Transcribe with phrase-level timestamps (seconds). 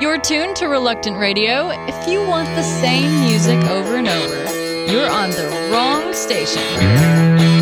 [0.00, 1.70] You're tuned to Reluctant Radio.
[1.70, 7.53] If you want the same music over and over, you're on the wrong station.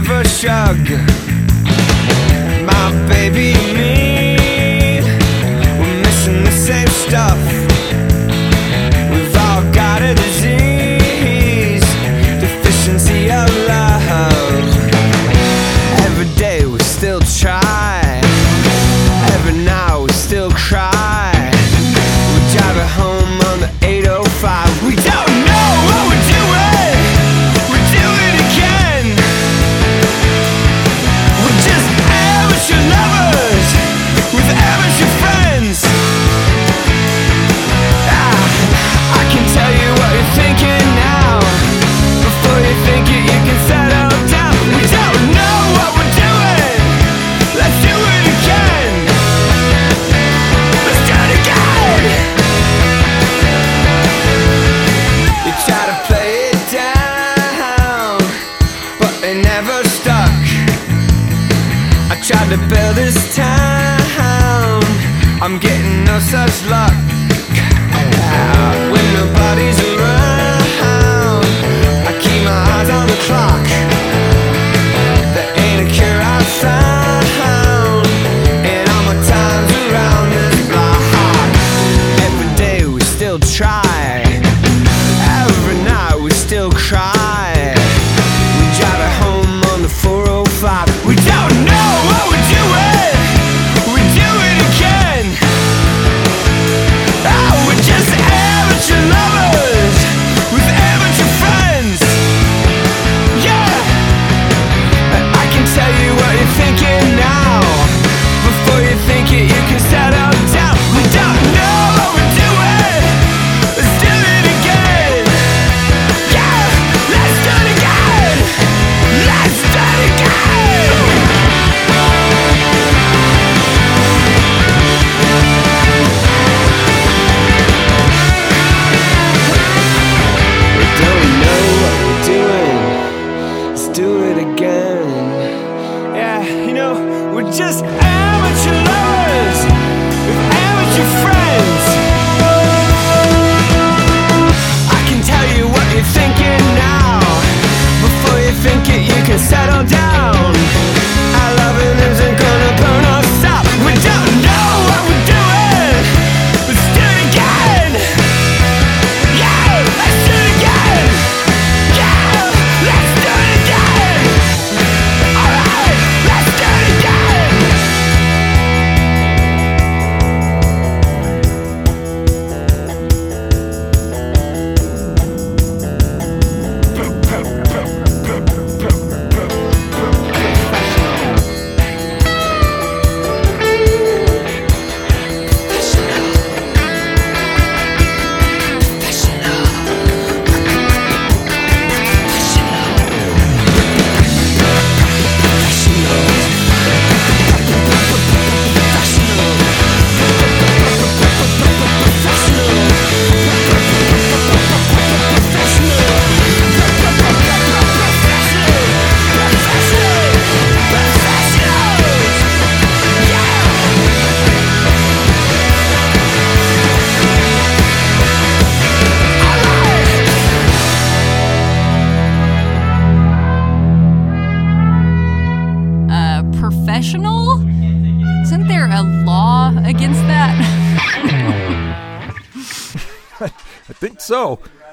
[0.00, 0.78] never shrug.
[2.64, 4.07] My baby me.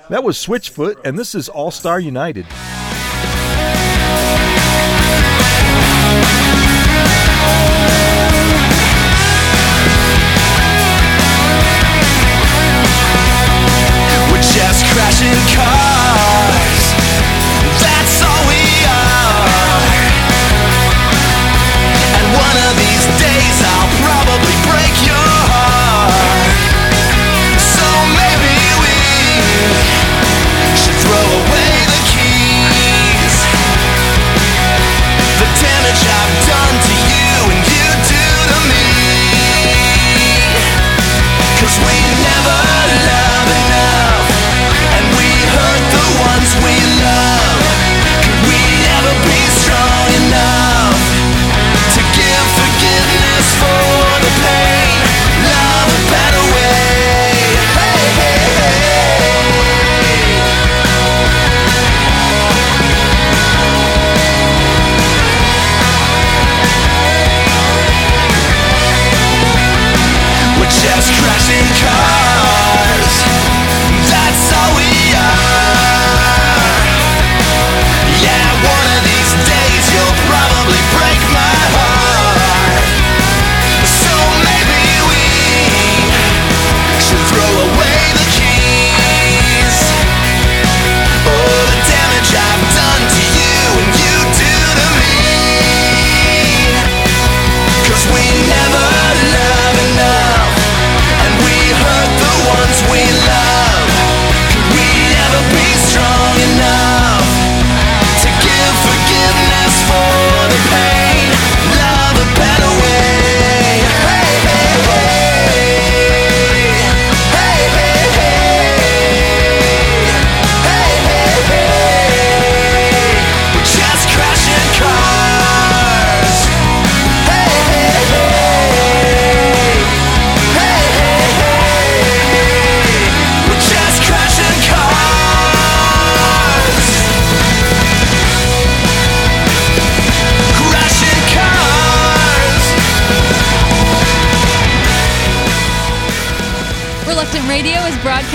[0.10, 2.46] That was Switchfoot, and this is All Star United.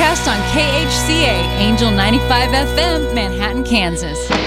[0.00, 4.40] Cast on KHCA, Angel 95 FM, Manhattan, Kansas.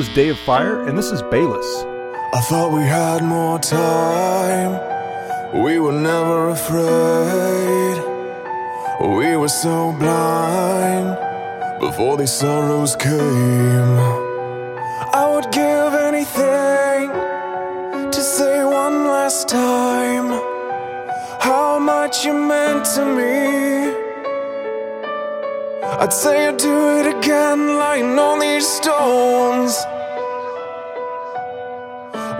[0.00, 1.84] was Day of Fire, and this is Bayless.
[2.32, 4.72] I thought we had more time.
[5.62, 7.96] We were never afraid.
[9.18, 11.18] We were so blind
[11.80, 13.92] before these sorrows came.
[15.20, 17.10] I would give anything
[18.10, 20.28] to say one last time
[21.42, 23.99] how much you meant to me
[25.98, 29.74] I'd say I'd do it again, lying on these stones.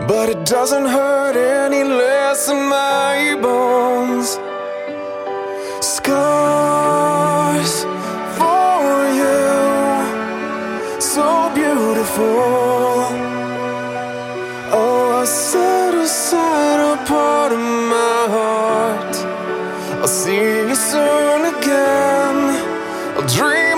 [0.07, 4.39] But it doesn't hurt any less in my bones.
[5.85, 7.73] Scars
[8.39, 8.89] for
[9.21, 13.07] you, so beautiful.
[14.73, 19.17] Oh, I set aside a part of my heart.
[20.01, 21.50] I'll see you soon
[23.27, 23.70] dream.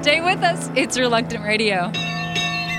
[0.00, 0.70] Stay with us.
[0.74, 1.92] It's Reluctant Radio.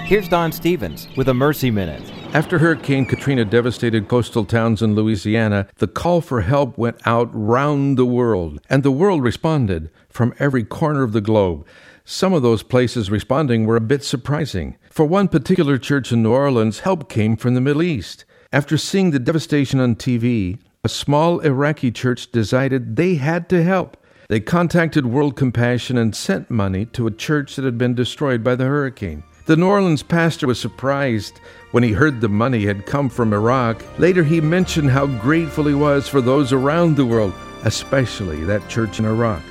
[0.05, 2.01] Here's Don Stephens with a Mercy Minute.
[2.33, 7.99] After Hurricane Katrina devastated coastal towns in Louisiana, the call for help went out round
[7.99, 11.67] the world, and the world responded from every corner of the globe.
[12.05, 14.77] Some of those places responding were a bit surprising.
[14.89, 18.25] For one particular church in New Orleans, help came from the Middle East.
[18.51, 23.95] After seeing the devastation on TV, a small Iraqi church decided they had to help.
[24.31, 28.55] They contacted World Compassion and sent money to a church that had been destroyed by
[28.55, 29.23] the hurricane.
[29.45, 33.83] The New Orleans pastor was surprised when he heard the money had come from Iraq.
[33.99, 37.33] Later, he mentioned how grateful he was for those around the world,
[37.65, 39.41] especially that church in Iraq.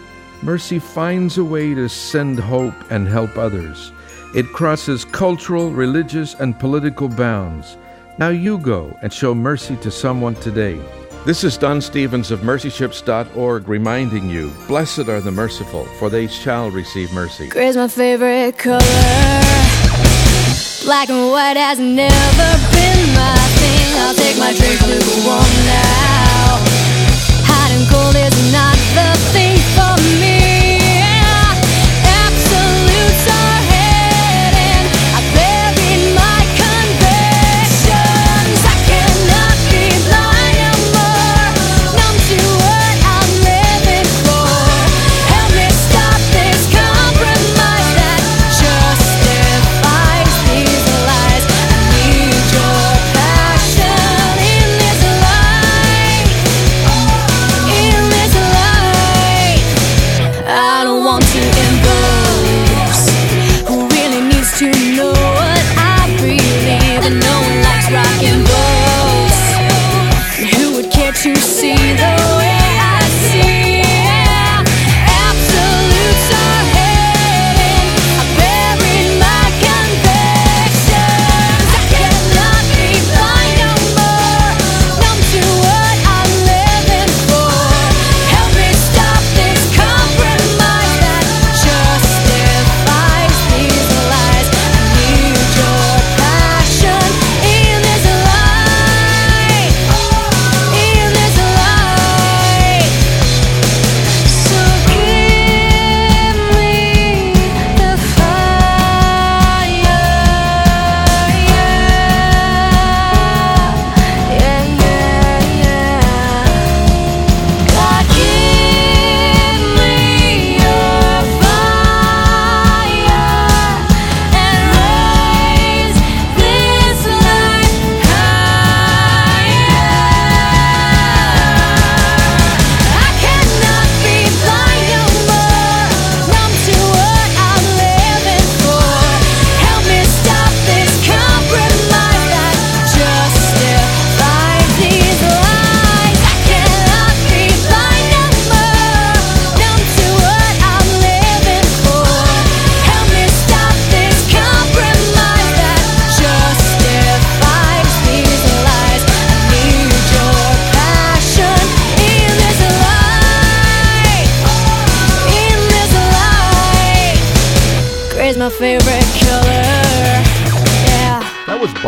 [0.40, 3.92] Mercy finds a way to send hope and help others.
[4.34, 7.76] It crosses cultural, religious, and political bounds.
[8.18, 10.80] Now you go and show mercy to someone today.
[11.26, 16.70] This is Don Stephens of mercyships.org reminding you Blessed are the merciful, for they shall
[16.70, 17.46] receive mercy.
[17.48, 18.78] Gray's my favorite color.
[20.82, 22.08] Black and white has never
[22.72, 23.98] been my thing.
[24.00, 26.19] I'll take my drink lukewarm now.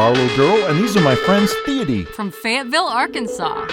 [0.02, 2.04] Barlow Girl, and these are my friends Theody.
[2.08, 3.68] From Fayetteville, Arkansas.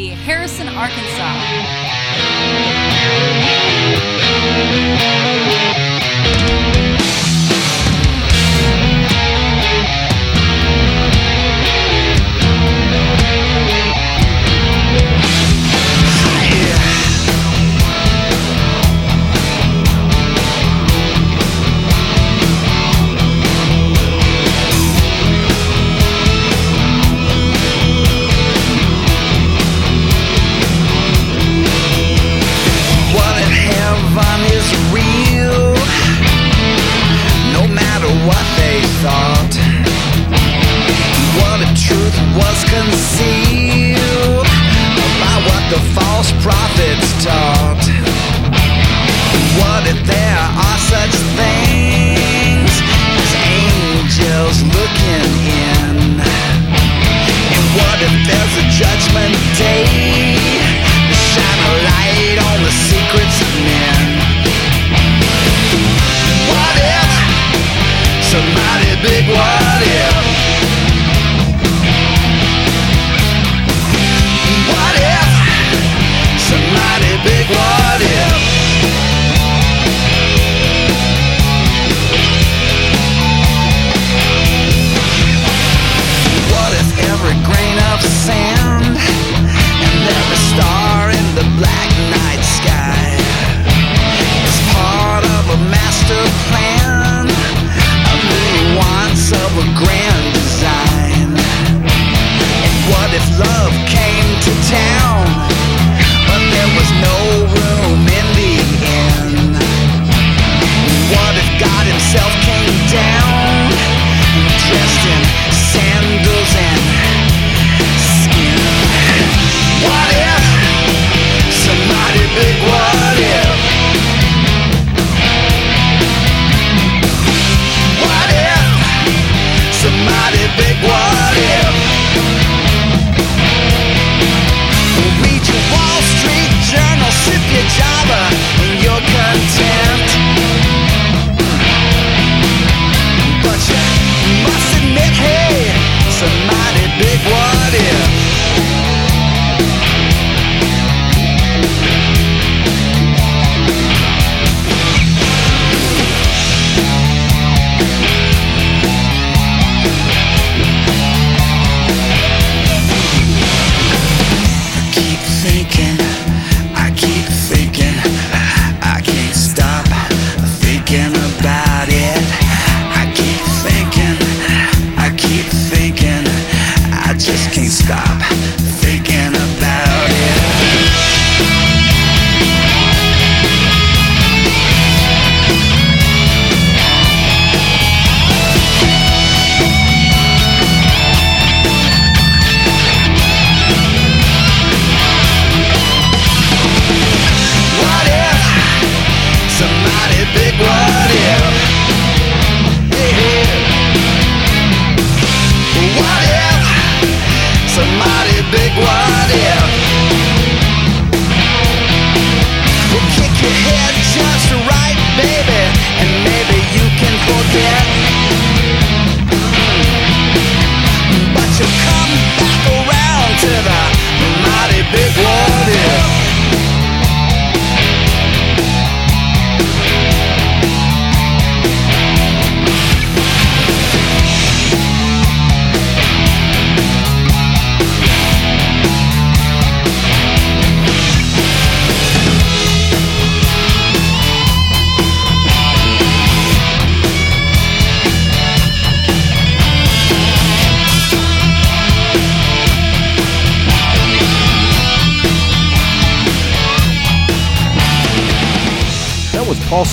[0.00, 2.10] be Harrison, Arkansas.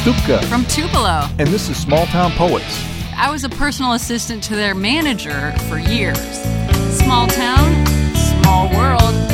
[0.07, 0.41] Stupka.
[0.45, 1.27] From Tupelo.
[1.37, 2.81] And this is Small Town Poets.
[3.17, 6.17] I was a personal assistant to their manager for years.
[6.97, 9.26] Small town, small world.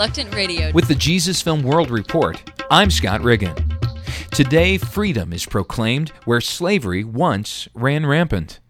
[0.00, 0.72] Reluctant Radio.
[0.72, 3.54] With the Jesus Film World Report, I'm Scott Riggin.
[4.30, 8.60] Today, freedom is proclaimed where slavery once ran rampant.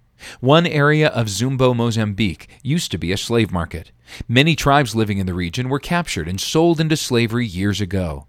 [0.40, 3.92] One area of Zumbo, Mozambique used to be a slave market.
[4.26, 8.26] Many tribes living in the region were captured and sold into slavery years ago.